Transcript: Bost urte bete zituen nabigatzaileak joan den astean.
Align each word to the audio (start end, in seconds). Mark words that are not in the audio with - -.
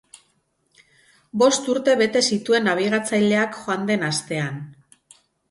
Bost 1.43 1.69
urte 1.73 1.95
bete 1.99 2.23
zituen 2.31 2.65
nabigatzaileak 2.71 3.61
joan 3.61 3.87
den 3.93 4.09
astean. 4.09 4.59